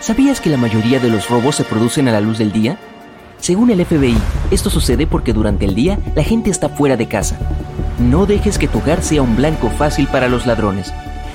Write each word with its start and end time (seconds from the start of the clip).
¿Sabías 0.00 0.40
que 0.40 0.48
la 0.48 0.56
mayoría 0.56 0.98
de 0.98 1.10
los 1.10 1.28
robos 1.28 1.56
se 1.56 1.64
producen 1.64 2.08
a 2.08 2.12
la 2.12 2.22
luz 2.22 2.38
del 2.38 2.52
día? 2.52 2.78
Según 3.38 3.70
el 3.70 3.84
FBI, 3.84 4.16
esto 4.50 4.70
sucede 4.70 5.06
porque 5.06 5.34
durante 5.34 5.66
el 5.66 5.74
día 5.74 5.98
la 6.14 6.24
gente 6.24 6.48
está 6.48 6.70
fuera 6.70 6.96
de 6.96 7.06
casa. 7.06 7.38
No 7.98 8.24
dejes 8.24 8.56
que 8.56 8.66
tu 8.66 8.78
hogar 8.78 9.02
sea 9.02 9.20
un 9.20 9.36
blanco 9.36 9.68
fácil 9.68 10.06
para 10.06 10.28
los 10.28 10.46
ladrones. 10.46 10.90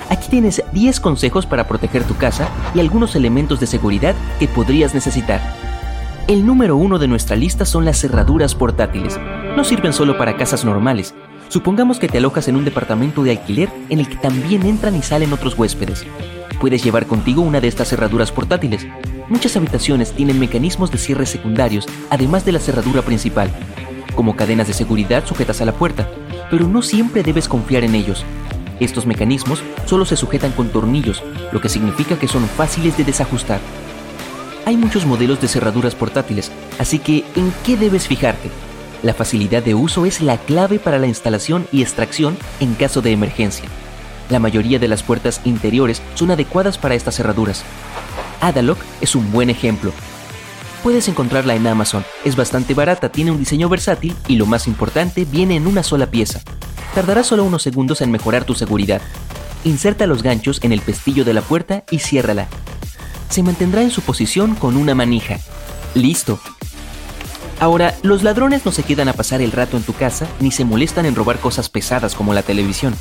Aquí 0.10 0.30
tienes 0.30 0.64
10 0.72 1.00
consejos 1.00 1.46
para 1.46 1.68
proteger 1.68 2.06
tu 2.06 2.16
casa 2.16 2.50
y 2.74 2.80
algunos 2.80 3.16
elementos 3.16 3.60
de 3.60 3.68
seguridad 3.68 4.16
que 4.40 4.48
podrías 4.48 4.96
necesitar. 4.96 5.42
El 6.28 6.44
número 6.44 6.76
uno 6.76 6.98
de 6.98 7.08
nuestra 7.08 7.36
lista 7.36 7.66
son 7.66 7.86
las 7.86 8.00
cerraduras 8.02 8.56
portátiles. 8.56 9.20
No 9.56 9.64
sirven 9.64 9.94
solo 9.94 10.18
para 10.18 10.38
casas 10.38 10.66
normales. 10.66 11.14
Supongamos 11.50 12.00
que 12.00 12.08
te 12.08 12.18
alojas 12.18 12.48
en 12.48 12.56
un 12.56 12.66
departamento 12.66 13.24
de 13.24 13.30
alquiler 13.30 13.70
en 13.90 14.00
el 14.00 14.10
que 14.10 14.16
también 14.16 14.66
entran 14.66 14.96
y 14.96 15.04
salen 15.04 15.34
otros 15.34 15.56
huéspedes. 15.56 16.04
Puedes 16.60 16.84
llevar 16.84 17.06
contigo 17.06 17.42
una 17.42 17.62
de 17.62 17.68
estas 17.68 17.90
cerraduras 17.90 18.32
portátiles. 18.32 18.88
Muchas 19.28 19.56
habitaciones 19.58 20.14
tienen 20.14 20.40
mecanismos 20.40 20.92
de 20.92 20.98
cierre 20.98 21.26
secundarios, 21.26 21.86
además 22.10 22.46
de 22.46 22.54
la 22.54 22.60
cerradura 22.60 23.02
principal, 23.02 23.50
como 24.16 24.36
cadenas 24.36 24.68
de 24.68 24.74
seguridad 24.74 25.26
sujetas 25.26 25.62
a 25.62 25.66
la 25.66 25.74
puerta, 25.74 26.10
pero 26.50 26.68
no 26.68 26.82
siempre 26.82 27.24
debes 27.24 27.48
confiar 27.48 27.84
en 27.84 27.96
ellos. 27.96 28.24
Estos 28.80 29.06
mecanismos 29.06 29.64
solo 29.86 30.06
se 30.06 30.16
sujetan 30.16 30.52
con 30.52 30.70
tornillos, 30.70 31.24
lo 31.52 31.62
que 31.62 31.70
significa 31.70 32.18
que 32.18 32.28
son 32.28 32.48
fáciles 32.48 32.98
de 32.98 33.04
desajustar. 33.04 33.60
Hay 34.66 34.78
muchos 34.78 35.06
modelos 35.06 35.40
de 35.42 35.48
cerraduras 35.48 35.96
portátiles, 35.96 36.52
así 36.80 37.00
que 37.00 37.24
¿en 37.36 37.54
qué 37.64 37.78
debes 37.78 38.08
fijarte? 38.08 38.50
La 39.04 39.14
facilidad 39.14 39.62
de 39.62 39.76
uso 39.76 40.06
es 40.06 40.22
la 40.22 40.38
clave 40.38 40.80
para 40.80 41.00
la 41.00 41.08
instalación 41.08 41.68
y 41.72 41.82
extracción 41.82 42.38
en 42.60 42.74
caso 42.74 43.02
de 43.02 43.12
emergencia. 43.12 43.70
La 44.30 44.40
mayoría 44.40 44.80
de 44.80 44.88
las 44.88 45.04
puertas 45.04 45.42
interiores 45.46 46.02
son 46.16 46.32
adecuadas 46.32 46.78
para 46.78 46.96
estas 46.96 47.16
cerraduras. 47.16 47.64
Adalock 48.42 48.80
es 49.02 49.16
un 49.16 49.32
buen 49.32 49.50
ejemplo. 49.50 49.92
Puedes 50.84 51.08
encontrarla 51.08 51.56
en 51.56 51.66
Amazon, 51.66 52.06
es 52.24 52.36
bastante 52.36 52.74
barata, 52.74 53.10
tiene 53.10 53.32
un 53.32 53.40
diseño 53.40 53.70
versátil 53.70 54.16
y 54.28 54.36
lo 54.36 54.46
más 54.46 54.68
importante, 54.68 55.26
viene 55.26 55.56
en 55.56 55.66
una 55.68 55.82
sola 55.84 56.08
pieza. 56.08 56.42
Tardará 56.94 57.24
solo 57.24 57.44
unos 57.44 57.64
segundos 57.64 58.02
en 58.02 58.12
mejorar 58.12 58.44
tu 58.44 58.54
seguridad. 58.54 59.02
Inserta 59.64 60.06
los 60.06 60.22
ganchos 60.22 60.60
en 60.64 60.72
el 60.72 60.82
pestillo 60.82 61.26
de 61.26 61.34
la 61.34 61.42
puerta 61.42 61.84
y 61.90 62.00
ciérrala. 62.00 62.48
Se 63.30 63.42
mantendrá 63.42 63.82
en 63.82 63.90
su 63.90 64.02
posición 64.02 64.54
con 64.56 64.78
una 64.78 64.94
manija. 64.94 65.40
Listo. 65.96 66.40
Ahora, 67.60 67.96
los 68.04 68.22
ladrones 68.22 68.66
no 68.66 68.72
se 68.72 68.84
quedan 68.84 69.08
a 69.08 69.14
pasar 69.14 69.42
el 69.42 69.52
rato 69.52 69.78
en 69.78 69.84
tu 69.84 69.94
casa 69.94 70.28
ni 70.40 70.52
se 70.52 70.66
molestan 70.66 71.06
en 71.06 71.16
robar 71.16 71.40
cosas 71.40 71.70
pesadas 71.70 72.14
como 72.14 72.34
la 72.34 72.44
televisión. 72.44 72.96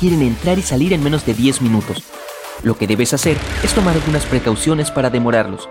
Quieren 0.00 0.20
entrar 0.20 0.58
y 0.58 0.62
salir 0.62 0.92
en 0.92 1.02
menos 1.02 1.24
de 1.24 1.32
10 1.32 1.62
minutos. 1.62 2.02
Lo 2.62 2.76
que 2.76 2.86
debes 2.86 3.14
hacer 3.14 3.38
es 3.62 3.72
tomar 3.72 3.94
algunas 3.94 4.26
precauciones 4.26 4.90
para 4.90 5.08
demorarlos. 5.08 5.68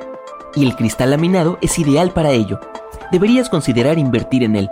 Y 0.55 0.65
el 0.65 0.75
cristal 0.75 1.11
laminado 1.11 1.59
es 1.61 1.77
ideal 1.77 2.11
para 2.11 2.31
ello. 2.31 2.59
Deberías 3.11 3.49
considerar 3.49 3.99
invertir 3.99 4.43
en 4.43 4.55
él. 4.55 4.69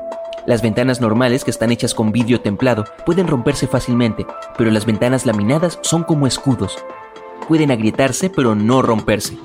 Las 0.48 0.62
ventanas 0.62 1.02
normales 1.02 1.44
que 1.44 1.52
están 1.52 1.72
hechas 1.72 1.94
con 1.94 2.12
vidrio 2.12 2.42
templado 2.42 2.86
pueden 3.06 3.28
romperse 3.28 3.68
fácilmente, 3.68 4.26
pero 4.58 4.72
las 4.72 4.86
ventanas 4.86 5.26
laminadas 5.26 5.78
son 5.84 6.04
como 6.04 6.26
escudos. 6.26 6.78
Pueden 7.48 7.70
agrietarse 7.70 8.30
pero 8.30 8.56
no 8.56 8.82
romperse. 8.82 9.38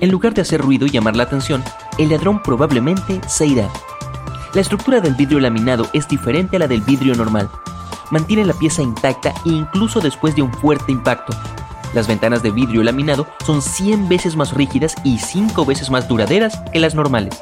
En 0.00 0.10
lugar 0.10 0.32
de 0.32 0.40
hacer 0.40 0.62
ruido 0.62 0.86
y 0.86 0.90
llamar 0.90 1.16
la 1.16 1.24
atención, 1.24 1.62
el 1.98 2.08
ladrón 2.08 2.42
probablemente 2.42 3.20
se 3.28 3.46
irá. 3.46 3.68
La 4.54 4.62
estructura 4.62 5.00
del 5.00 5.14
vidrio 5.14 5.38
laminado 5.38 5.86
es 5.92 6.08
diferente 6.08 6.56
a 6.56 6.60
la 6.60 6.66
del 6.66 6.80
vidrio 6.80 7.14
normal. 7.14 7.50
Mantiene 8.10 8.44
la 8.44 8.54
pieza 8.54 8.82
intacta 8.82 9.32
incluso 9.44 10.00
después 10.00 10.34
de 10.34 10.42
un 10.42 10.52
fuerte 10.52 10.92
impacto, 10.92 11.32
las 11.92 12.06
ventanas 12.06 12.42
de 12.42 12.52
vidrio 12.52 12.82
laminado 12.82 13.26
son 13.44 13.62
100 13.62 14.08
veces 14.08 14.36
más 14.36 14.52
rígidas 14.54 14.94
y 15.02 15.18
5 15.18 15.64
veces 15.64 15.90
más 15.90 16.06
duraderas 16.06 16.60
que 16.72 16.78
las 16.78 16.94
normales. 16.94 17.40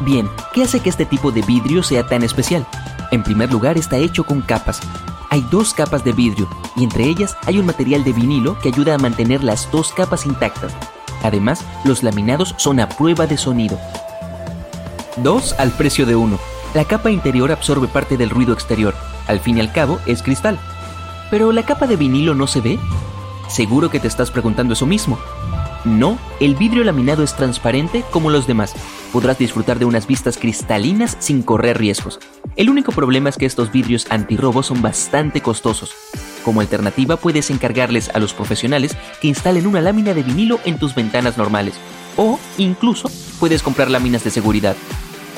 Bien, 0.00 0.28
¿qué 0.54 0.62
hace 0.62 0.80
que 0.80 0.88
este 0.88 1.04
tipo 1.04 1.30
de 1.30 1.42
vidrio 1.42 1.82
sea 1.82 2.06
tan 2.06 2.22
especial? 2.22 2.66
En 3.10 3.22
primer 3.22 3.52
lugar, 3.52 3.76
está 3.76 3.98
hecho 3.98 4.24
con 4.24 4.40
capas. 4.40 4.80
Hay 5.30 5.44
dos 5.50 5.74
capas 5.74 6.02
de 6.02 6.12
vidrio 6.12 6.48
y 6.76 6.84
entre 6.84 7.04
ellas 7.04 7.36
hay 7.44 7.58
un 7.58 7.66
material 7.66 8.04
de 8.04 8.14
vinilo 8.14 8.58
que 8.60 8.68
ayuda 8.68 8.94
a 8.94 8.98
mantener 8.98 9.44
las 9.44 9.70
dos 9.70 9.92
capas 9.92 10.24
intactas. 10.24 10.72
Además, 11.22 11.64
los 11.84 12.02
laminados 12.02 12.54
son 12.56 12.80
a 12.80 12.88
prueba 12.88 13.26
de 13.26 13.36
sonido. 13.36 13.78
2 15.18 15.56
al 15.58 15.72
precio 15.72 16.06
de 16.06 16.16
1. 16.16 16.38
La 16.78 16.84
capa 16.84 17.10
interior 17.10 17.50
absorbe 17.50 17.88
parte 17.88 18.16
del 18.16 18.30
ruido 18.30 18.52
exterior. 18.52 18.94
Al 19.26 19.40
fin 19.40 19.56
y 19.56 19.60
al 19.60 19.72
cabo, 19.72 19.98
es 20.06 20.22
cristal, 20.22 20.60
¿Pero 21.28 21.50
la 21.50 21.64
capa 21.64 21.88
de 21.88 21.96
vinilo 21.96 22.36
no 22.36 22.46
se 22.46 22.60
ve? 22.60 22.78
Seguro 23.48 23.90
que 23.90 23.98
te 23.98 24.06
estás 24.06 24.30
preguntando 24.30 24.74
eso 24.74 24.86
mismo. 24.86 25.18
No, 25.84 26.20
el 26.38 26.54
vidrio 26.54 26.84
laminado 26.84 27.24
es 27.24 27.34
transparente 27.34 28.04
como 28.12 28.30
los 28.30 28.46
demás. 28.46 28.76
Podrás 29.12 29.38
disfrutar 29.38 29.80
de 29.80 29.86
unas 29.86 30.06
vistas 30.06 30.38
cristalinas 30.38 31.16
sin 31.18 31.42
correr 31.42 31.78
riesgos. 31.78 32.20
El 32.54 32.70
único 32.70 32.92
problema 32.92 33.28
es 33.28 33.36
que 33.36 33.46
estos 33.46 33.72
vidrios 33.72 34.06
antirrobo 34.08 34.62
son 34.62 34.80
bastante 34.80 35.40
costosos. 35.40 35.90
Como 36.44 36.60
alternativa 36.60 37.16
puedes 37.16 37.50
encargarles 37.50 38.08
a 38.10 38.20
los 38.20 38.34
profesionales 38.34 38.96
que 39.20 39.26
instalen 39.26 39.66
una 39.66 39.80
lámina 39.80 40.14
de 40.14 40.22
vinilo 40.22 40.60
en 40.64 40.78
tus 40.78 40.94
ventanas 40.94 41.36
normales. 41.36 41.74
O 42.16 42.38
incluso 42.56 43.10
puedes 43.40 43.64
comprar 43.64 43.90
láminas 43.90 44.22
de 44.22 44.30
seguridad. 44.30 44.76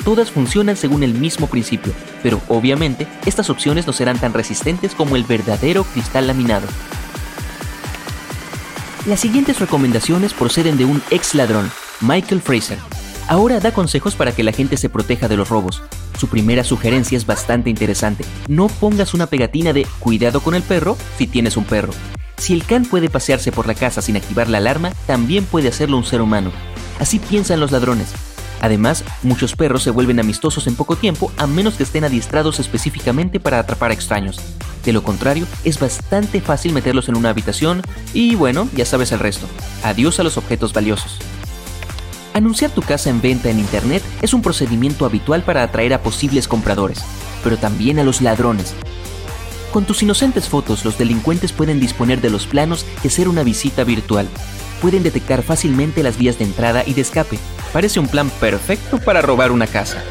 Todas 0.03 0.31
funcionan 0.31 0.77
según 0.77 1.03
el 1.03 1.13
mismo 1.13 1.47
principio, 1.47 1.93
pero 2.23 2.41
obviamente 2.47 3.07
estas 3.25 3.49
opciones 3.49 3.85
no 3.85 3.93
serán 3.93 4.19
tan 4.19 4.33
resistentes 4.33 4.95
como 4.95 5.15
el 5.15 5.23
verdadero 5.23 5.83
cristal 5.83 6.27
laminado. 6.27 6.67
Las 9.05 9.19
siguientes 9.19 9.59
recomendaciones 9.59 10.33
proceden 10.33 10.77
de 10.77 10.85
un 10.85 11.01
ex 11.11 11.35
ladrón, 11.35 11.71
Michael 12.01 12.41
Fraser. 12.41 12.77
Ahora 13.27 13.59
da 13.59 13.73
consejos 13.73 14.15
para 14.15 14.31
que 14.31 14.43
la 14.43 14.51
gente 14.51 14.75
se 14.77 14.89
proteja 14.89 15.27
de 15.27 15.37
los 15.37 15.49
robos. 15.49 15.81
Su 16.19 16.27
primera 16.27 16.63
sugerencia 16.63 17.17
es 17.17 17.25
bastante 17.25 17.69
interesante. 17.69 18.25
No 18.47 18.67
pongas 18.67 19.13
una 19.13 19.27
pegatina 19.27 19.71
de 19.73 19.87
cuidado 19.99 20.41
con 20.41 20.55
el 20.55 20.63
perro 20.63 20.97
si 21.17 21.27
tienes 21.27 21.57
un 21.57 21.63
perro. 21.63 21.93
Si 22.37 22.53
el 22.53 22.65
can 22.65 22.85
puede 22.85 23.09
pasearse 23.09 23.51
por 23.51 23.67
la 23.67 23.75
casa 23.75 24.01
sin 24.01 24.17
activar 24.17 24.49
la 24.49 24.57
alarma, 24.57 24.91
también 25.05 25.45
puede 25.45 25.69
hacerlo 25.69 25.97
un 25.97 26.03
ser 26.03 26.21
humano. 26.21 26.51
Así 26.99 27.19
piensan 27.19 27.59
los 27.59 27.71
ladrones. 27.71 28.13
Además, 28.61 29.03
muchos 29.23 29.55
perros 29.55 29.83
se 29.83 29.89
vuelven 29.89 30.19
amistosos 30.19 30.67
en 30.67 30.75
poco 30.75 30.95
tiempo 30.95 31.31
a 31.37 31.47
menos 31.47 31.75
que 31.75 31.83
estén 31.83 32.03
adiestrados 32.03 32.59
específicamente 32.59 33.39
para 33.39 33.59
atrapar 33.59 33.91
a 33.91 33.93
extraños. 33.93 34.39
De 34.85 34.93
lo 34.93 35.03
contrario, 35.03 35.47
es 35.63 35.79
bastante 35.79 36.41
fácil 36.41 36.71
meterlos 36.71 37.09
en 37.09 37.17
una 37.17 37.29
habitación 37.29 37.81
y 38.13 38.35
bueno, 38.35 38.69
ya 38.75 38.85
sabes 38.85 39.11
el 39.11 39.19
resto. 39.19 39.47
Adiós 39.83 40.19
a 40.19 40.23
los 40.23 40.37
objetos 40.37 40.73
valiosos. 40.73 41.17
Anunciar 42.33 42.71
tu 42.71 42.81
casa 42.81 43.09
en 43.09 43.19
venta 43.19 43.49
en 43.49 43.59
Internet 43.59 44.03
es 44.21 44.33
un 44.33 44.41
procedimiento 44.41 45.05
habitual 45.05 45.41
para 45.41 45.63
atraer 45.63 45.93
a 45.93 46.01
posibles 46.01 46.47
compradores, 46.47 47.03
pero 47.43 47.57
también 47.57 47.99
a 47.99 48.03
los 48.03 48.21
ladrones. 48.21 48.73
Con 49.73 49.85
tus 49.85 50.03
inocentes 50.03 50.47
fotos, 50.49 50.85
los 50.85 50.97
delincuentes 50.97 51.51
pueden 51.51 51.79
disponer 51.79 52.21
de 52.21 52.29
los 52.29 52.45
planos 52.45 52.85
de 53.03 53.09
ser 53.09 53.27
una 53.27 53.43
visita 53.43 53.83
virtual. 53.83 54.27
Pueden 54.81 55.03
detectar 55.03 55.43
fácilmente 55.43 56.03
las 56.03 56.17
vías 56.17 56.39
de 56.39 56.45
entrada 56.45 56.83
y 56.85 56.93
de 56.93 57.01
escape, 57.01 57.37
Parece 57.73 58.01
un 58.01 58.07
plan 58.07 58.29
perfecto 58.29 58.99
para 58.99 59.21
robar 59.21 59.51
una 59.51 59.65
casa. 59.65 60.03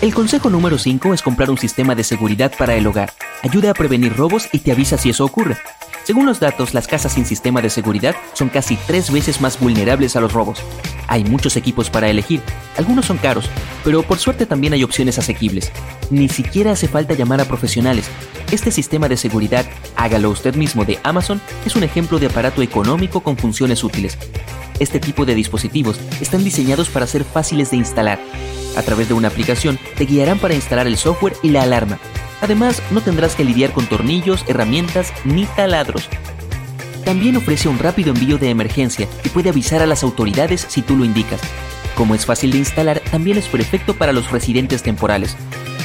El 0.00 0.14
consejo 0.14 0.48
número 0.48 0.78
5 0.78 1.12
es 1.12 1.22
comprar 1.22 1.50
un 1.50 1.58
sistema 1.58 1.94
de 1.94 2.04
seguridad 2.04 2.52
para 2.58 2.74
el 2.74 2.86
hogar. 2.86 3.12
Ayuda 3.42 3.70
a 3.70 3.74
prevenir 3.74 4.16
robos 4.16 4.48
y 4.52 4.60
te 4.60 4.72
avisa 4.72 4.96
si 4.96 5.10
eso 5.10 5.24
ocurre. 5.24 5.56
Según 6.04 6.24
los 6.24 6.40
datos, 6.40 6.72
las 6.72 6.86
casas 6.86 7.12
sin 7.12 7.26
sistema 7.26 7.60
de 7.60 7.68
seguridad 7.68 8.14
son 8.32 8.48
casi 8.48 8.76
tres 8.86 9.10
veces 9.10 9.40
más 9.40 9.58
vulnerables 9.58 10.16
a 10.16 10.20
los 10.20 10.32
robos. 10.32 10.62
Hay 11.08 11.24
muchos 11.24 11.56
equipos 11.56 11.90
para 11.90 12.08
elegir, 12.08 12.40
algunos 12.76 13.06
son 13.06 13.18
caros, 13.18 13.50
pero 13.84 14.02
por 14.02 14.18
suerte 14.18 14.46
también 14.46 14.72
hay 14.72 14.84
opciones 14.84 15.18
asequibles. 15.18 15.72
Ni 16.10 16.28
siquiera 16.28 16.72
hace 16.72 16.88
falta 16.88 17.14
llamar 17.14 17.40
a 17.40 17.44
profesionales. 17.44 18.08
Este 18.52 18.70
sistema 18.70 19.08
de 19.08 19.16
seguridad, 19.16 19.66
hágalo 19.96 20.30
usted 20.30 20.54
mismo 20.54 20.84
de 20.84 21.00
Amazon, 21.02 21.40
es 21.64 21.74
un 21.74 21.82
ejemplo 21.82 22.20
de 22.20 22.26
aparato 22.26 22.62
económico 22.62 23.20
con 23.20 23.36
funciones 23.36 23.82
útiles. 23.82 24.16
Este 24.78 25.00
tipo 25.00 25.24
de 25.24 25.34
dispositivos 25.34 25.98
están 26.20 26.44
diseñados 26.44 26.88
para 26.88 27.08
ser 27.08 27.24
fáciles 27.24 27.72
de 27.72 27.78
instalar. 27.78 28.20
A 28.76 28.82
través 28.82 29.08
de 29.08 29.14
una 29.14 29.28
aplicación 29.28 29.80
te 29.96 30.04
guiarán 30.04 30.38
para 30.38 30.54
instalar 30.54 30.86
el 30.86 30.96
software 30.96 31.34
y 31.42 31.48
la 31.48 31.62
alarma. 31.62 31.98
Además, 32.40 32.82
no 32.92 33.00
tendrás 33.00 33.34
que 33.34 33.44
lidiar 33.44 33.72
con 33.72 33.86
tornillos, 33.86 34.44
herramientas 34.46 35.12
ni 35.24 35.44
taladros. 35.46 36.08
También 37.04 37.36
ofrece 37.36 37.68
un 37.68 37.78
rápido 37.78 38.12
envío 38.12 38.38
de 38.38 38.50
emergencia 38.50 39.08
y 39.24 39.28
puede 39.30 39.48
avisar 39.48 39.82
a 39.82 39.86
las 39.86 40.04
autoridades 40.04 40.66
si 40.68 40.82
tú 40.82 40.96
lo 40.96 41.04
indicas. 41.04 41.40
Como 41.96 42.14
es 42.14 42.26
fácil 42.26 42.52
de 42.52 42.58
instalar, 42.58 43.00
también 43.10 43.38
es 43.38 43.46
perfecto 43.46 43.94
para 43.94 44.12
los 44.12 44.30
residentes 44.30 44.82
temporales. 44.82 45.36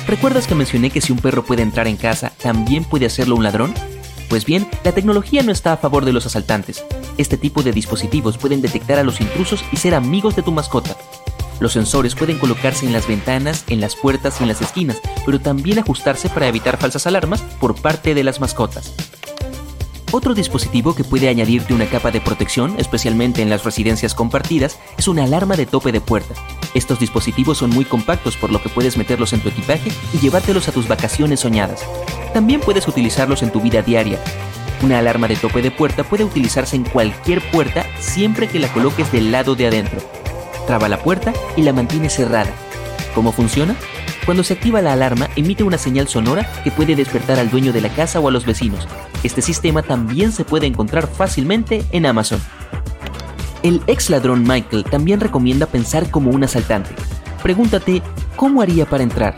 ¿Recuerdas 0.08 0.48
que 0.48 0.56
mencioné 0.56 0.90
que 0.90 1.02
si 1.02 1.12
un 1.12 1.20
perro 1.20 1.44
puede 1.44 1.62
entrar 1.62 1.88
en 1.88 1.98
casa, 1.98 2.32
también 2.42 2.84
puede 2.84 3.06
hacerlo 3.06 3.36
un 3.36 3.44
ladrón? 3.44 3.74
Pues 4.30 4.46
bien, 4.46 4.68
la 4.84 4.94
tecnología 4.94 5.44
no 5.44 5.52
está 5.52 5.74
a 5.74 5.78
favor 5.78 6.06
de 6.06 6.14
los 6.14 6.26
asaltantes. 6.26 6.86
Este 7.18 7.38
tipo 7.38 7.64
de 7.64 7.72
dispositivos 7.72 8.38
pueden 8.38 8.62
detectar 8.62 8.98
a 8.98 9.04
los 9.04 9.20
intrusos 9.20 9.64
y 9.72 9.78
ser 9.78 9.94
amigos 9.94 10.36
de 10.36 10.44
tu 10.44 10.52
mascota. 10.52 10.96
Los 11.60 11.74
sensores 11.74 12.16
pueden 12.16 12.40
colocarse 12.40 12.86
en 12.86 12.94
las 12.94 13.08
ventanas, 13.08 13.66
en 13.68 13.82
las 13.82 13.96
puertas 13.96 14.40
y 14.40 14.44
en 14.44 14.50
las 14.50 14.62
esquinas, 14.62 15.00
pero 15.26 15.40
también 15.40 15.80
ajustarse 15.80 16.28
para 16.30 16.48
evitar 16.48 16.78
falsas 16.78 17.06
alarmas 17.08 17.42
por 17.60 17.80
parte 17.80 18.16
de 18.16 18.24
las 18.24 18.40
mascotas. 18.40 18.94
Otro 20.14 20.34
dispositivo 20.34 20.94
que 20.94 21.06
puede 21.06 21.30
añadirte 21.30 21.74
una 21.74 21.86
capa 21.86 22.12
de 22.12 22.20
protección, 22.20 22.76
especialmente 22.78 23.42
en 23.42 23.50
las 23.50 23.64
residencias 23.64 24.14
compartidas, 24.14 24.78
es 24.98 25.08
una 25.08 25.24
alarma 25.24 25.56
de 25.56 25.66
tope 25.66 25.94
de 25.94 26.02
puerta. 26.02 26.34
Estos 26.74 27.00
dispositivos 27.00 27.60
son 27.60 27.70
muy 27.70 27.86
compactos 27.86 28.36
por 28.36 28.52
lo 28.52 28.62
que 28.62 28.68
puedes 28.68 28.98
meterlos 28.98 29.32
en 29.32 29.40
tu 29.40 29.48
equipaje 29.48 29.90
y 30.14 30.20
llevártelos 30.20 30.68
a 30.68 30.74
tus 30.74 30.90
vacaciones 30.90 31.40
soñadas. 31.40 31.86
También 32.34 32.60
puedes 32.60 32.90
utilizarlos 32.90 33.42
en 33.42 33.52
tu 33.52 33.62
vida 33.62 33.84
diaria. 33.84 34.20
Una 34.84 35.00
alarma 35.00 35.30
de 35.30 35.38
tope 35.38 35.62
de 35.62 35.72
puerta 35.72 36.04
puede 36.04 36.26
utilizarse 36.26 36.76
en 36.76 36.84
cualquier 36.84 37.40
puerta 37.50 37.86
siempre 37.98 38.50
que 38.50 38.60
la 38.60 38.72
coloques 38.74 39.14
del 39.14 39.32
lado 39.32 39.56
de 39.56 39.68
adentro. 39.68 40.02
Traba 40.68 40.90
la 40.90 41.02
puerta 41.02 41.32
y 41.56 41.62
la 41.62 41.72
mantiene 41.72 42.10
cerrada. 42.10 42.52
¿Cómo 43.16 43.32
funciona? 43.32 43.78
Cuando 44.26 44.44
se 44.44 44.54
activa 44.54 44.82
la 44.82 44.94
alarma, 44.94 45.30
emite 45.36 45.64
una 45.64 45.78
señal 45.78 46.08
sonora 46.08 46.48
que 46.64 46.72
puede 46.72 46.96
despertar 46.96 47.40
al 47.40 47.50
dueño 47.50 47.74
de 47.74 47.82
la 47.82 47.90
casa 47.90 48.20
o 48.20 48.28
a 48.28 48.32
los 48.32 48.46
vecinos. 48.46 48.88
Este 49.24 49.42
sistema 49.42 49.82
también 49.82 50.32
se 50.32 50.46
puede 50.46 50.68
encontrar 50.68 51.08
fácilmente 51.08 51.84
en 51.92 52.06
Amazon. 52.06 52.40
El 53.64 53.82
ex 53.88 54.10
ladrón 54.10 54.44
Michael 54.44 54.84
también 54.84 55.20
recomienda 55.20 55.66
pensar 55.66 56.10
como 56.12 56.32
un 56.32 56.44
asaltante. 56.44 56.92
Pregúntate, 57.42 58.02
¿cómo 58.36 58.62
haría 58.62 58.86
para 58.86 59.04
entrar? 59.04 59.36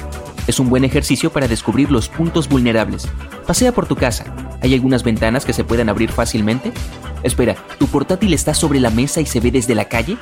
Es 0.47 0.59
un 0.59 0.69
buen 0.69 0.83
ejercicio 0.83 1.31
para 1.31 1.47
descubrir 1.47 1.89
los 1.89 2.09
puntos 2.09 2.49
vulnerables. 2.49 3.07
Pasea 3.47 3.71
por 3.71 3.87
tu 3.87 3.95
casa. 3.95 4.25
¿Hay 4.61 4.73
algunas 4.73 5.03
ventanas 5.03 5.45
que 5.45 5.53
se 5.53 5.63
puedan 5.63 5.87
abrir 5.87 6.11
fácilmente? 6.11 6.73
Espera, 7.23 7.55
¿tu 7.79 7.87
portátil 7.87 8.33
está 8.33 8.53
sobre 8.53 8.81
la 8.81 8.89
mesa 8.89 9.21
y 9.21 9.25
se 9.25 9.39
ve 9.39 9.51
desde 9.51 9.75
la 9.75 9.85
calle? 9.85 10.17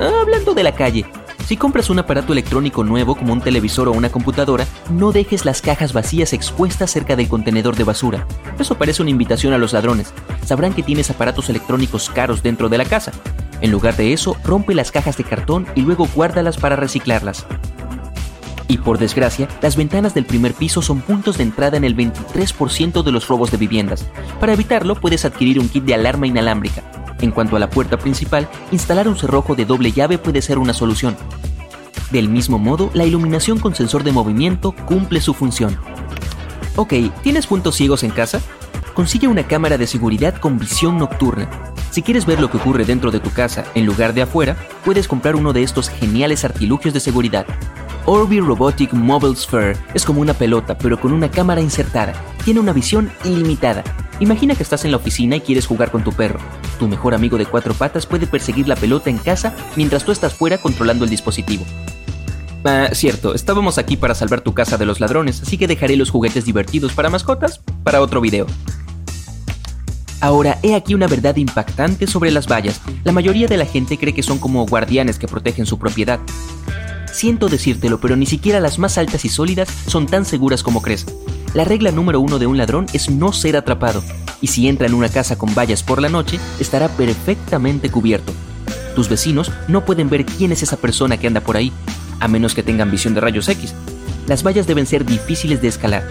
Ah, 0.00 0.20
hablando 0.22 0.54
de 0.54 0.62
la 0.62 0.74
calle, 0.74 1.04
si 1.46 1.56
compras 1.56 1.90
un 1.90 2.00
aparato 2.00 2.32
electrónico 2.32 2.82
nuevo 2.82 3.14
como 3.14 3.32
un 3.32 3.40
televisor 3.40 3.86
o 3.86 3.92
una 3.92 4.10
computadora, 4.10 4.66
no 4.90 5.12
dejes 5.12 5.44
las 5.44 5.62
cajas 5.62 5.92
vacías 5.92 6.32
expuestas 6.32 6.90
cerca 6.90 7.14
del 7.14 7.28
contenedor 7.28 7.76
de 7.76 7.84
basura. 7.84 8.26
Eso 8.58 8.76
parece 8.76 9.02
una 9.02 9.12
invitación 9.12 9.52
a 9.52 9.58
los 9.58 9.72
ladrones. 9.72 10.12
Sabrán 10.44 10.74
que 10.74 10.82
tienes 10.82 11.08
aparatos 11.08 11.48
electrónicos 11.48 12.10
caros 12.10 12.42
dentro 12.42 12.68
de 12.68 12.78
la 12.78 12.84
casa. 12.84 13.12
En 13.60 13.70
lugar 13.70 13.96
de 13.96 14.12
eso, 14.12 14.36
rompe 14.42 14.74
las 14.74 14.90
cajas 14.90 15.16
de 15.16 15.24
cartón 15.24 15.68
y 15.76 15.82
luego 15.82 16.08
guárdalas 16.12 16.56
para 16.56 16.74
reciclarlas. 16.74 17.46
Y 18.66 18.78
por 18.78 18.98
desgracia, 18.98 19.46
las 19.62 19.76
ventanas 19.76 20.14
del 20.14 20.24
primer 20.24 20.52
piso 20.52 20.82
son 20.82 21.00
puntos 21.00 21.36
de 21.36 21.44
entrada 21.44 21.76
en 21.76 21.84
el 21.84 21.96
23% 21.96 23.04
de 23.04 23.12
los 23.12 23.28
robos 23.28 23.52
de 23.52 23.58
viviendas. 23.58 24.04
Para 24.40 24.54
evitarlo, 24.54 24.96
puedes 24.96 25.24
adquirir 25.24 25.60
un 25.60 25.68
kit 25.68 25.84
de 25.84 25.94
alarma 25.94 26.26
inalámbrica. 26.26 26.82
En 27.20 27.30
cuanto 27.30 27.56
a 27.56 27.58
la 27.58 27.70
puerta 27.70 27.96
principal, 27.96 28.48
instalar 28.72 29.08
un 29.08 29.16
cerrojo 29.16 29.54
de 29.54 29.64
doble 29.64 29.92
llave 29.92 30.18
puede 30.18 30.42
ser 30.42 30.58
una 30.58 30.74
solución. 30.74 31.16
Del 32.10 32.28
mismo 32.28 32.58
modo, 32.58 32.90
la 32.94 33.04
iluminación 33.04 33.58
con 33.58 33.74
sensor 33.74 34.04
de 34.04 34.12
movimiento 34.12 34.72
cumple 34.72 35.20
su 35.20 35.34
función. 35.34 35.76
Ok, 36.76 36.92
¿tienes 37.22 37.46
puntos 37.46 37.74
ciegos 37.74 38.02
en 38.02 38.10
casa? 38.10 38.40
Consigue 38.94 39.28
una 39.28 39.46
cámara 39.46 39.76
de 39.78 39.86
seguridad 39.86 40.36
con 40.36 40.58
visión 40.58 40.98
nocturna. 40.98 41.48
Si 41.90 42.02
quieres 42.02 42.26
ver 42.26 42.40
lo 42.40 42.50
que 42.50 42.58
ocurre 42.58 42.84
dentro 42.84 43.10
de 43.10 43.20
tu 43.20 43.30
casa 43.30 43.64
en 43.74 43.86
lugar 43.86 44.12
de 44.12 44.22
afuera, 44.22 44.56
puedes 44.84 45.08
comprar 45.08 45.36
uno 45.36 45.52
de 45.52 45.62
estos 45.62 45.88
geniales 45.88 46.44
artilugios 46.44 46.92
de 46.92 47.00
seguridad. 47.00 47.46
Orbi 48.04 48.38
Robotic 48.38 48.92
Mobile 48.92 49.34
Sphere 49.34 49.76
es 49.94 50.04
como 50.04 50.20
una 50.20 50.34
pelota, 50.34 50.78
pero 50.78 51.00
con 51.00 51.12
una 51.12 51.30
cámara 51.30 51.60
insertada. 51.60 52.14
Tiene 52.44 52.60
una 52.60 52.72
visión 52.72 53.10
ilimitada. 53.24 53.82
Imagina 54.20 54.54
que 54.54 54.62
estás 54.62 54.84
en 54.84 54.92
la 54.92 54.98
oficina 54.98 55.36
y 55.36 55.40
quieres 55.40 55.66
jugar 55.66 55.90
con 55.90 56.04
tu 56.04 56.12
perro. 56.12 56.38
Tu 56.78 56.88
mejor 56.88 57.14
amigo 57.14 57.38
de 57.38 57.46
cuatro 57.46 57.74
patas 57.74 58.06
puede 58.06 58.26
perseguir 58.26 58.68
la 58.68 58.76
pelota 58.76 59.10
en 59.10 59.18
casa 59.18 59.54
mientras 59.76 60.04
tú 60.04 60.12
estás 60.12 60.34
fuera 60.34 60.58
controlando 60.58 61.04
el 61.04 61.10
dispositivo. 61.10 61.64
Ah, 62.64 62.88
cierto, 62.92 63.34
estábamos 63.34 63.78
aquí 63.78 63.96
para 63.96 64.14
salvar 64.14 64.40
tu 64.40 64.52
casa 64.52 64.76
de 64.76 64.86
los 64.86 64.98
ladrones, 64.98 65.40
así 65.40 65.56
que 65.56 65.68
dejaré 65.68 65.96
los 65.96 66.10
juguetes 66.10 66.44
divertidos 66.44 66.92
para 66.92 67.10
mascotas 67.10 67.60
para 67.84 68.00
otro 68.00 68.20
video. 68.20 68.46
Ahora, 70.20 70.58
he 70.62 70.74
aquí 70.74 70.94
una 70.94 71.06
verdad 71.06 71.36
impactante 71.36 72.06
sobre 72.06 72.30
las 72.30 72.48
vallas. 72.48 72.80
La 73.04 73.12
mayoría 73.12 73.46
de 73.46 73.56
la 73.56 73.66
gente 73.66 73.98
cree 73.98 74.14
que 74.14 74.22
son 74.22 74.38
como 74.38 74.66
guardianes 74.66 75.18
que 75.18 75.28
protegen 75.28 75.66
su 75.66 75.78
propiedad. 75.78 76.18
Siento 77.12 77.48
decírtelo, 77.48 78.00
pero 78.00 78.16
ni 78.16 78.26
siquiera 78.26 78.60
las 78.60 78.78
más 78.78 78.98
altas 78.98 79.24
y 79.24 79.28
sólidas 79.28 79.68
son 79.86 80.06
tan 80.06 80.24
seguras 80.24 80.62
como 80.62 80.82
crees. 80.82 81.06
La 81.56 81.64
regla 81.64 81.90
número 81.90 82.20
uno 82.20 82.38
de 82.38 82.46
un 82.46 82.58
ladrón 82.58 82.84
es 82.92 83.08
no 83.08 83.32
ser 83.32 83.56
atrapado, 83.56 84.04
y 84.42 84.48
si 84.48 84.68
entra 84.68 84.86
en 84.86 84.92
una 84.92 85.08
casa 85.08 85.38
con 85.38 85.54
vallas 85.54 85.82
por 85.82 86.02
la 86.02 86.10
noche, 86.10 86.38
estará 86.60 86.86
perfectamente 86.90 87.90
cubierto. 87.90 88.34
Tus 88.94 89.08
vecinos 89.08 89.50
no 89.66 89.82
pueden 89.82 90.10
ver 90.10 90.26
quién 90.26 90.52
es 90.52 90.62
esa 90.62 90.76
persona 90.76 91.16
que 91.16 91.28
anda 91.28 91.40
por 91.40 91.56
ahí, 91.56 91.72
a 92.20 92.28
menos 92.28 92.54
que 92.54 92.62
tengan 92.62 92.90
visión 92.90 93.14
de 93.14 93.22
rayos 93.22 93.48
X. 93.48 93.72
Las 94.26 94.46
vallas 94.46 94.66
deben 94.66 94.84
ser 94.84 95.06
difíciles 95.06 95.62
de 95.62 95.68
escalar. 95.68 96.06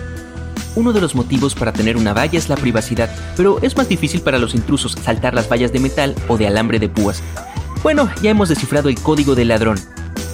Uno 0.75 0.93
de 0.93 1.01
los 1.01 1.13
motivos 1.13 1.53
para 1.53 1.73
tener 1.73 1.95
una 1.95 2.15
valla 2.15 2.39
es 2.39 2.49
la 2.49 2.57
privacidad, 2.57 3.11
pero 3.37 3.59
es 3.61 3.77
más 3.77 3.87
difícil 3.87 4.21
para 4.21 4.39
los 4.39 4.55
intrusos 4.55 4.93
saltar 4.93 5.35
las 5.35 5.47
vallas 5.47 5.71
de 5.71 5.79
metal 5.79 6.15
o 6.27 6.39
de 6.39 6.47
alambre 6.47 6.79
de 6.79 6.89
púas. 6.89 7.21
Bueno, 7.83 8.09
ya 8.23 8.31
hemos 8.31 8.49
descifrado 8.49 8.89
el 8.89 8.99
código 8.99 9.35
del 9.35 9.49
ladrón, 9.49 9.77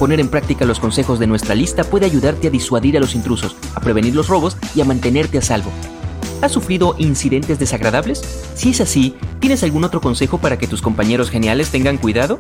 Poner 0.02 0.20
en 0.20 0.30
práctica 0.30 0.66
los 0.66 0.80
consejos 0.80 1.20
de 1.20 1.28
nuestra 1.28 1.54
lista 1.54 1.84
puede 1.84 2.08
ayudarte 2.08 2.48
a 2.48 2.50
disuadir 2.50 2.98
a 2.98 3.00
los 3.00 3.14
intrusos, 3.14 3.56
a 3.76 3.82
prevenir 3.82 4.16
los 4.16 4.30
robos 4.30 4.58
y 4.74 4.82
a 4.82 4.84
mantenerte 4.84 5.38
a 5.38 5.44
salvo. 5.44 5.70
¿Has 6.42 6.52
sufrido 6.52 6.96
incidentes 6.98 7.60
desagradables? 7.60 8.20
Si 8.56 8.72
es 8.72 8.82
así, 8.82 9.16
¿tienes 9.40 9.62
algún 9.62 9.84
otro 9.84 10.02
consejo 10.02 10.40
para 10.40 10.58
que 10.58 10.66
tus 10.66 10.82
compañeros 10.82 11.30
geniales 11.30 11.70
tengan 11.70 12.00
cuidado? 12.00 12.40